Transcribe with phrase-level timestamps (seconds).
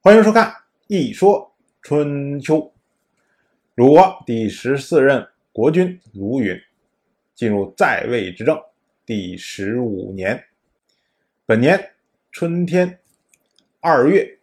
[0.00, 0.48] 欢迎收看
[0.86, 2.56] 《一说春秋》。
[3.74, 6.56] 鲁国第十四任国君鲁允
[7.34, 8.56] 进入在位执政
[9.04, 10.46] 第十五年，
[11.44, 11.94] 本年
[12.30, 13.00] 春天
[13.80, 14.38] 二月，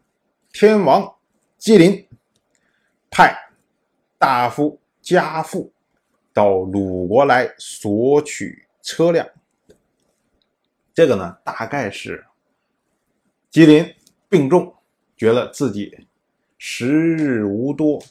[0.51, 1.15] 天王
[1.57, 2.05] 姬林
[3.09, 3.33] 派
[4.17, 5.71] 大夫家父
[6.33, 9.25] 到鲁国来索取车辆。
[10.93, 12.25] 这个呢，大概是
[13.49, 13.95] 姬林
[14.27, 14.74] 病重。
[15.15, 16.07] 觉得自己
[16.57, 18.03] 时日无多，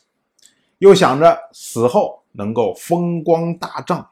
[0.78, 4.06] 又想着死后能够风光大葬，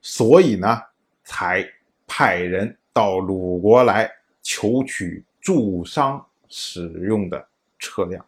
[0.00, 0.80] 所以呢，
[1.24, 1.68] 才
[2.06, 4.10] 派人到鲁国来
[4.42, 7.46] 求取助商使用的
[7.78, 8.24] 车辆。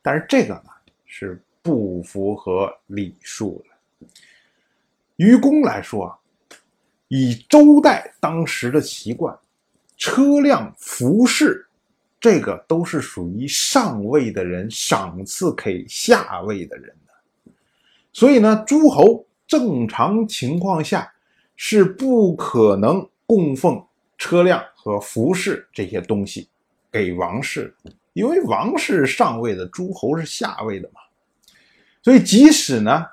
[0.00, 0.70] 但是这个呢，
[1.04, 4.08] 是不符合礼数的。
[5.16, 6.18] 于公来说，
[7.08, 9.38] 以周代当时的习惯，
[9.96, 11.65] 车辆服饰。
[12.26, 17.52] 这个都是属于上位的人赏赐给下位的人的，
[18.12, 21.08] 所以呢，诸侯正常情况下
[21.54, 23.80] 是不可能供奉
[24.18, 26.48] 车辆和服饰这些东西
[26.90, 27.72] 给王室，
[28.12, 31.00] 因为王室上位的，诸侯是下位的嘛。
[32.02, 33.06] 所以，即使呢，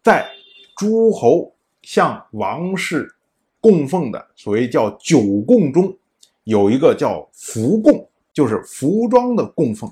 [0.00, 0.30] 在
[0.76, 3.12] 诸侯向王室
[3.58, 5.98] 供奉的所谓叫九供中，
[6.44, 8.08] 有一个叫福供。
[8.34, 9.90] 就是服装的供奉，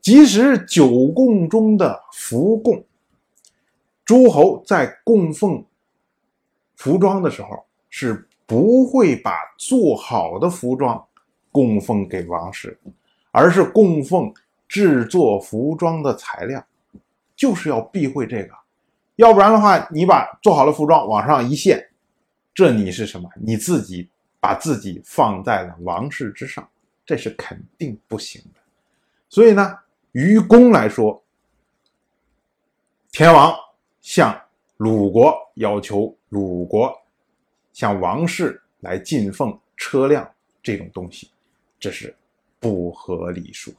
[0.00, 2.82] 即使九供中的服供，
[4.02, 5.62] 诸侯在供奉
[6.74, 11.06] 服装的时候是不会把做好的服装
[11.52, 12.78] 供奉给王室，
[13.30, 14.32] 而是供奉
[14.66, 16.64] 制作服装的材料，
[17.36, 18.54] 就是要避讳这个，
[19.16, 21.86] 要不然的话，你把做好的服装往上一献，
[22.54, 23.28] 这你是什么？
[23.38, 24.08] 你自己
[24.40, 26.66] 把自己放在了王室之上。
[27.06, 28.60] 这是肯定不行的，
[29.28, 29.78] 所以呢，
[30.10, 31.22] 于公来说，
[33.12, 33.54] 天王
[34.00, 34.36] 向
[34.78, 36.92] 鲁国要求鲁国
[37.72, 40.28] 向王室来进奉车辆
[40.60, 41.30] 这种东西，
[41.78, 42.12] 这是
[42.58, 43.72] 不合礼数。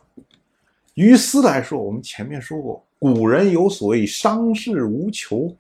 [0.94, 5.54] 于私来说，我们前面说过，古人有所谓商事无求，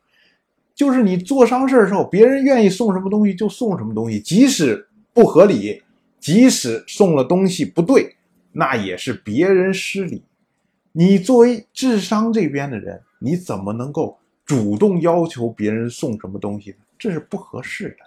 [0.73, 5.83] 就是你做商事的时候，别人愿意送什么东西就送什么东西，即使不合理。
[6.27, 8.17] 即使送了东西不对，
[8.51, 10.21] 那也是别人失礼。
[10.91, 16.75] 你作为智商这边的人，你怎么能够主动要求别人送什么东西呢？
[16.99, 18.05] 这是不合适的。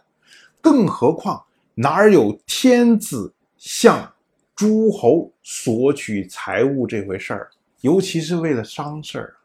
[0.60, 1.42] 更何况
[1.74, 4.12] 哪有天子向
[4.54, 7.50] 诸侯索取财物这回事儿？
[7.80, 9.36] 尤其是为了商事儿，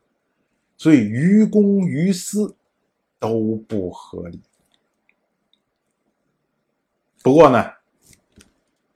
[0.75, 2.53] 所以于公于私
[3.17, 4.41] 都不合理。
[7.23, 7.74] 不过呢。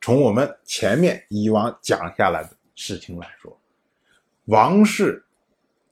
[0.10, 3.56] 从我们前面以往讲下来的事情来说，
[4.46, 5.24] 王室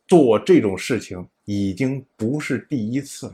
[0.08, 3.34] 做这种事情已经不是第一次了，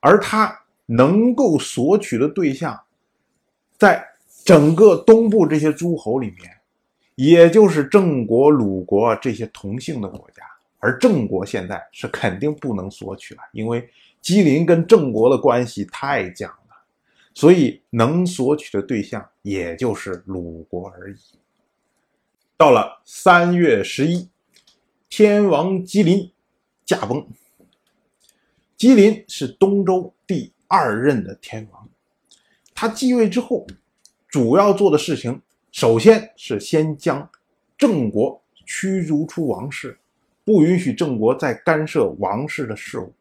[0.00, 2.82] 而他能够索取的对象，
[3.78, 4.04] 在
[4.44, 6.50] 整个东部这些诸侯里面，
[7.14, 10.42] 也就是郑国、鲁国这些同姓的国家，
[10.80, 13.88] 而郑国现在是肯定不能索取了，因为
[14.20, 16.52] 姬林跟郑国的关系太僵。
[17.34, 21.16] 所以能索取的对象也就是鲁国而已。
[22.56, 24.28] 到了三月十一，
[25.08, 26.30] 天王姬林
[26.84, 27.26] 驾崩。
[28.76, 31.88] 姬林是东周第二任的天王，
[32.74, 33.66] 他继位之后，
[34.28, 35.40] 主要做的事情，
[35.72, 37.28] 首先是先将
[37.76, 39.98] 郑国驱逐出王室，
[40.44, 43.12] 不允许郑国再干涉王室的事务。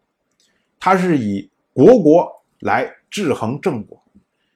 [0.80, 4.02] 他是以国国来制衡郑国。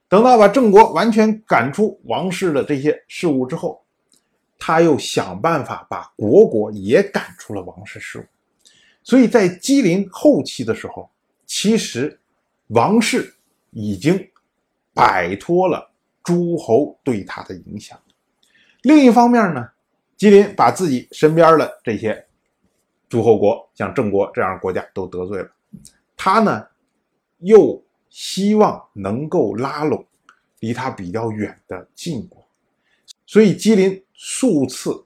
[0.10, 3.84] 等到把郑国完全赶出王室的这些事务之后，
[4.58, 8.24] 他又想办法把国国也赶出了王室事务。
[9.04, 11.10] 所以在姬陵后期的时候，
[11.46, 12.18] 其实
[12.68, 13.36] 王室
[13.72, 14.26] 已经
[14.94, 15.92] 摆脱了
[16.24, 18.00] 诸侯对他的影响。
[18.84, 19.70] 另一方面呢，
[20.16, 22.26] 姬林把自己身边的这些
[23.10, 25.52] 诸侯国，像郑国这样的国家都得罪了，
[26.16, 26.66] 他呢
[27.40, 27.84] 又。
[28.18, 30.04] 希望能够拉拢
[30.62, 32.44] 离他比较远的晋国，
[33.28, 35.06] 所以姬林数次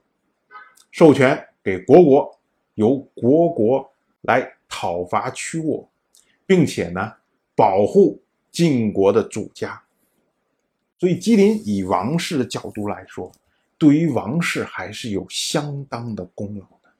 [0.90, 2.40] 授权给国国，
[2.72, 3.92] 由国国
[4.22, 5.86] 来讨伐屈沃，
[6.46, 7.12] 并且呢
[7.54, 8.18] 保护
[8.50, 9.78] 晋国的主家。
[10.98, 13.30] 所以姬林以王室的角度来说，
[13.76, 16.90] 对于王室还是有相当的功劳的。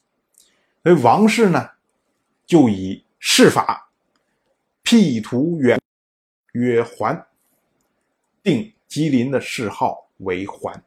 [0.82, 1.70] 所以王室呢
[2.44, 3.90] 就以谥法
[4.82, 5.80] 辟图远。
[6.52, 7.26] 曰桓，
[8.42, 10.84] 定姬林的谥号为桓，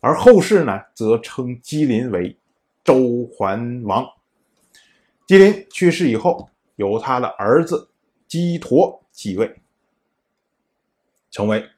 [0.00, 2.36] 而后世呢，则称姬林为
[2.84, 4.04] 周桓王。
[5.26, 7.90] 姬林去世以后，由他的儿子
[8.26, 9.60] 姬佗继位，
[11.30, 11.68] 成为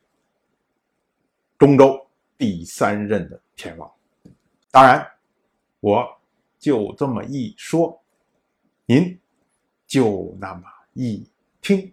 [1.58, 2.06] 中州
[2.38, 3.90] 第三任的天王。
[4.70, 5.06] 当然，
[5.80, 6.20] 我
[6.58, 8.02] 就这么一说，
[8.86, 9.18] 您
[9.86, 10.62] 就那么
[10.94, 11.28] 一
[11.60, 11.92] 听。